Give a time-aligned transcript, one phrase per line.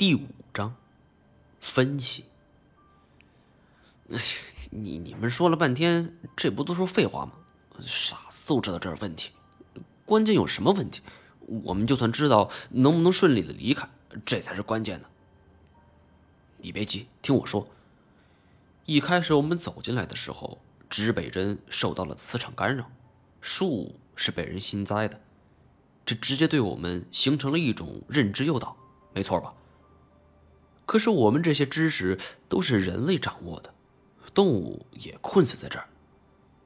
[0.00, 0.20] 第五
[0.54, 0.74] 章，
[1.60, 2.24] 分析。
[4.10, 4.18] 哎，
[4.70, 7.32] 你你们说了半天，这不都是废话吗？
[7.82, 9.32] 傻子都知道这是问题，
[10.06, 11.02] 关键有什么问题？
[11.64, 13.86] 我们就算知道能不能顺利的离开，
[14.24, 15.10] 这才是关键的。
[16.56, 17.68] 你别急，听我说。
[18.86, 22.90] 一开始我们走进来的时候，指北针受到了磁场干扰，
[23.42, 25.20] 树是被人新栽的，
[26.06, 28.74] 这直接对我们形成了一种认知诱导，
[29.12, 29.52] 没错吧？
[30.90, 32.18] 可是我们这些知识
[32.48, 33.72] 都是人类掌握的，
[34.34, 35.86] 动物也困死在这儿。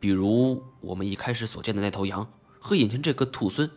[0.01, 2.27] 比如我们一开始所见的那头羊
[2.59, 3.71] 和眼前这个兔孙，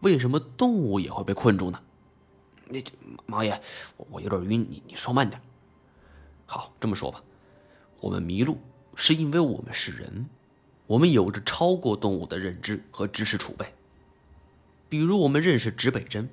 [0.00, 1.80] 为什么动物也会被困住呢？
[2.66, 2.82] 那
[3.24, 3.62] 毛爷，
[4.10, 5.40] 我有点晕，你你说慢点。
[6.44, 7.22] 好，这么说吧，
[8.00, 8.58] 我们迷路
[8.96, 10.28] 是因为我们是人，
[10.88, 13.72] 我们有着超过动物的认知和知识储备。
[14.88, 16.28] 比如我们认识指北针。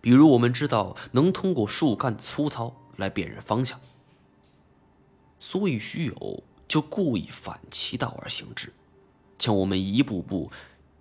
[0.00, 3.78] 比如，我们知道能通过树干的粗糙来辨认方向，
[5.38, 8.72] 所以徐友就故意反其道而行之，
[9.38, 10.50] 将我们一步步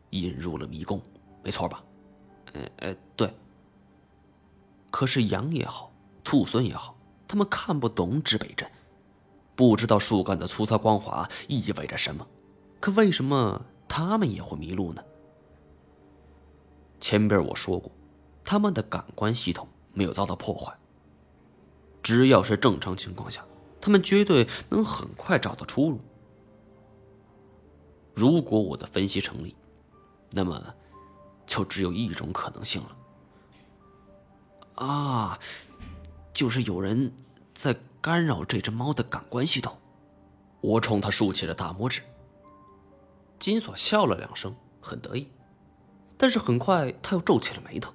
[0.10, 1.02] 引入了迷宫，
[1.44, 1.84] 没错吧？
[2.54, 3.34] 呃呃，对。
[4.92, 5.92] 可是羊也好，
[6.24, 8.70] 兔孙也好，他们看不懂指北针，
[9.56, 12.28] 不知道树干的粗糙光滑意味着什么，
[12.80, 15.04] 可为什么他们也会迷路呢？
[17.00, 17.90] 前边我说过。
[18.44, 20.76] 他们的感官系统没有遭到破坏。
[22.02, 23.44] 只要是正常情况下，
[23.82, 26.00] 他们绝对能很快找到出路。
[28.14, 29.56] 如果我的分析成立，
[30.32, 30.62] 那么
[31.46, 32.96] 就只有一种可能性了。
[34.76, 35.40] 啊，
[36.34, 37.12] 就是有人
[37.54, 39.78] 在干扰这只猫的感官系统。
[40.62, 42.02] 我冲他竖起了大拇指。
[43.40, 45.30] 金锁笑了两声，很得意，
[46.18, 47.94] 但是很快他又皱起了眉头。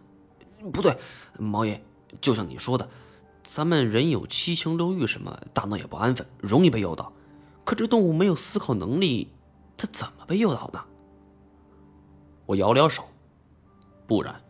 [0.73, 0.97] 不对，
[1.39, 1.83] 毛爷，
[2.20, 2.89] 就像你说的，
[3.43, 7.12] 咱们人有七情六欲，什么大脑也不安分，容易被诱导。
[7.65, 9.29] 可这动物没有思考能力，
[9.77, 10.85] 它怎么被诱导呢？
[12.47, 13.05] 我摇了手，
[14.07, 14.41] 不然，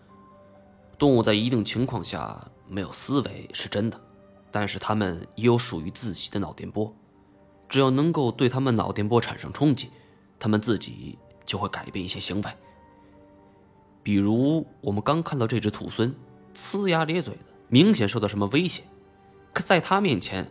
[0.98, 4.00] 动物在一定情况下没有思维是真的，
[4.50, 6.92] 但是它们也有属于自己的脑电波，
[7.68, 9.90] 只要能够对它们脑电波产生冲击，
[10.38, 12.50] 它们自己就会改变一些行为。
[14.04, 16.14] 比如，我们刚看到这只土孙，
[16.54, 18.82] 呲牙咧嘴的，明显受到什么威胁。
[19.54, 20.46] 可在他面前，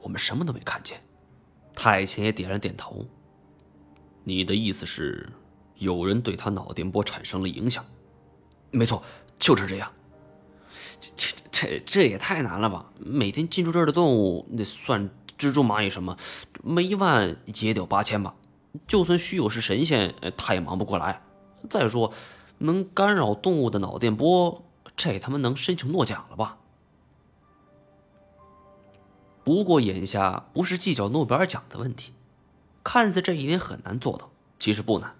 [0.00, 1.02] 我们什么都没看见。
[1.74, 3.04] 太前也点了点头。
[4.22, 5.28] 你的意思是，
[5.78, 7.84] 有人对他脑电波产生了影响？
[8.70, 9.02] 没错，
[9.36, 9.90] 就是这样。
[11.16, 12.86] 这这这也太难了吧？
[13.00, 16.16] 每天进出这儿的动物，那算蜘蛛、蚂蚁什么，
[16.62, 18.36] 没一万也得有八千吧？
[18.86, 21.20] 就算虚有是神仙，他也忙不过来。
[21.68, 22.12] 再说。
[22.62, 24.64] 能干扰动物的脑电波，
[24.96, 26.58] 这他妈能申请诺奖了吧？
[29.44, 32.12] 不过眼下不是计较诺贝尔奖的问题，
[32.84, 35.16] 看似这一点很难做到，其实不难。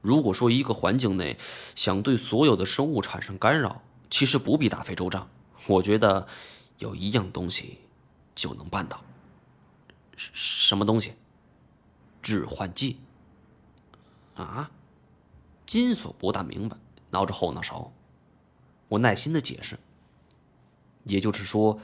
[0.00, 1.36] 如果说一个环境内
[1.74, 5.28] 想对所有的生物产生干扰，其实不必大费周章。
[5.66, 6.26] 我觉得
[6.78, 7.78] 有一样东西
[8.34, 9.02] 就能办到。
[10.16, 11.14] 什么东西？
[12.22, 13.00] 致幻剂。
[14.36, 14.70] 啊？
[15.70, 16.76] 金锁不大明白，
[17.10, 17.92] 挠着后脑勺。
[18.88, 19.78] 我耐心的解释。
[21.04, 21.78] 也就是说，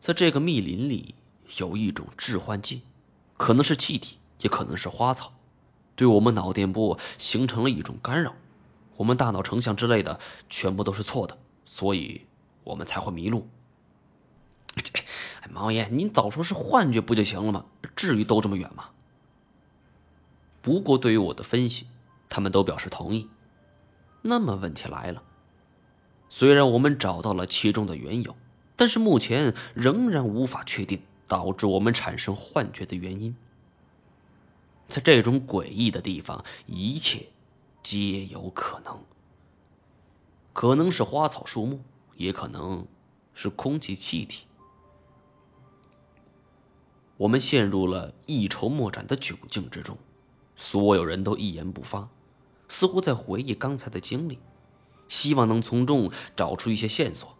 [0.00, 1.14] 在这个密林里
[1.58, 2.82] 有一种致幻剂，
[3.36, 5.32] 可能是气体，也可能是花草，
[5.94, 8.34] 对我们脑电波形成了一种干扰，
[8.96, 10.18] 我们大脑成像之类的
[10.50, 12.22] 全部都是错的，所以
[12.64, 13.46] 我们才会迷路。
[14.94, 17.66] 哎，毛爷，您早说是幻觉不就行了吗？
[17.94, 18.88] 至于兜这么远吗？
[20.60, 21.86] 不过对于我的分析。
[22.28, 23.28] 他们都表示同意。
[24.22, 25.22] 那么问题来了，
[26.28, 28.36] 虽然我们找到了其中的缘由，
[28.76, 33.36] 但是目前仍然无法确定导致我们产生幻觉的原因。
[34.88, 37.28] 在这种诡异的地方，一切
[37.82, 39.04] 皆有可能。
[40.52, 41.80] 可能是花草树木，
[42.16, 42.86] 也可能
[43.34, 44.46] 是空气气体。
[47.18, 49.96] 我们陷入了一筹莫展的窘境之中，
[50.56, 52.08] 所有人都一言不发。
[52.78, 54.38] 似乎在回忆刚才的经历，
[55.08, 57.36] 希望能从中找出一些线索。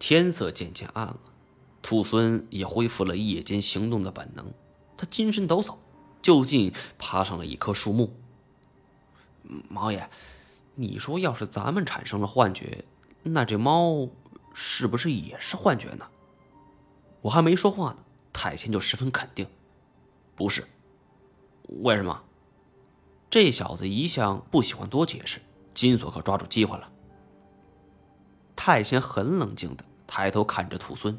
[0.00, 1.20] 天色渐渐暗了，
[1.82, 4.52] 兔孙也恢复了夜间行动的本能。
[4.96, 5.76] 他精神抖擞，
[6.20, 8.12] 就近爬上了一棵树木。
[9.68, 10.10] 毛爷，
[10.74, 12.84] 你说，要是咱们产生了幻觉，
[13.22, 14.08] 那这猫
[14.52, 16.04] 是不是也是幻觉呢？
[17.20, 17.98] 我还没说话呢，
[18.32, 19.46] 太谦就十分肯定
[20.34, 20.64] ：“不是。”
[21.66, 22.22] 为什么？
[23.28, 25.40] 这小子一向不喜欢多解释，
[25.74, 26.90] 金锁可抓住机会了。
[28.54, 31.18] 太贤很冷静的抬头看着土孙。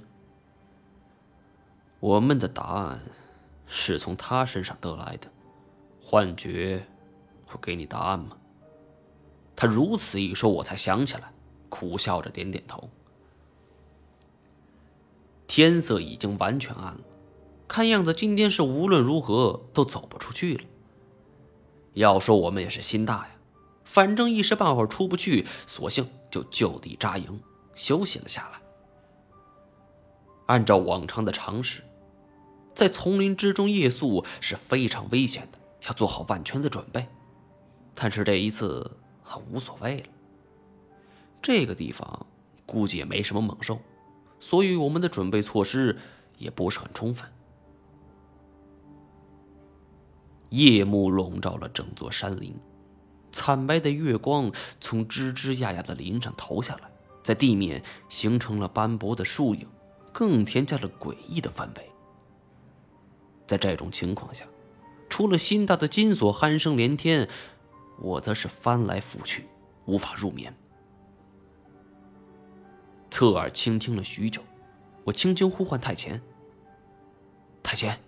[1.99, 3.01] 我们的答案
[3.65, 5.29] 是从他身上得来的，
[6.01, 6.85] 幻觉
[7.45, 8.37] 会给你答案吗？
[9.55, 11.31] 他如此一说，我才想起来，
[11.69, 12.89] 苦笑着点点头。
[15.45, 17.01] 天色已经完全暗了，
[17.67, 20.63] 看样子今天是无论如何都走不出去了。
[21.93, 23.31] 要说我们也是心大呀，
[23.83, 27.41] 反正一时半会儿出不去，索性就就地扎营
[27.75, 28.61] 休息了下来。
[30.45, 31.83] 按照往常的常识，
[32.73, 37.05] 在丛林之中夜宿是非常危险的，要做好万全的准备。
[37.93, 40.07] 但是这一次很无所谓了，
[41.41, 42.25] 这个地方
[42.65, 43.79] 估计也没什么猛兽。
[44.39, 45.97] 所以，我们的准备措施
[46.37, 47.27] 也不是很充分。
[50.49, 52.55] 夜幕笼罩了整座山林，
[53.31, 56.89] 惨白的月光从吱吱呀呀的林上投下来，
[57.23, 59.67] 在地面形成了斑驳的树影，
[60.13, 61.91] 更添加了诡异的氛围。
[63.45, 64.45] 在这种情况下，
[65.09, 67.27] 除了心大的金锁鼾声连天，
[67.99, 69.47] 我则是翻来覆去，
[69.85, 70.53] 无法入眠。
[73.09, 74.41] 侧耳倾听了许久，
[75.03, 76.21] 我轻轻呼唤太前。
[77.63, 77.99] 太前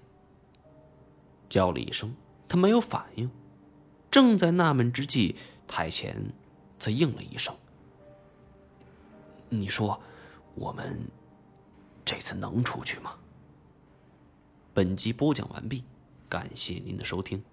[1.50, 2.14] 叫了一声，
[2.50, 3.30] 他没有反应。
[4.12, 5.36] 正在纳闷之际，
[5.68, 6.34] 台前
[6.78, 7.56] 则应了一声
[9.48, 10.02] ：“你说，
[10.56, 11.00] 我们
[12.04, 13.16] 这次能出去吗？”
[14.74, 15.84] 本集播讲完毕，
[16.28, 17.44] 感谢您的收听。